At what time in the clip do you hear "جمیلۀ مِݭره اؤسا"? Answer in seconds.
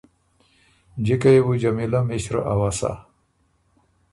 1.61-2.91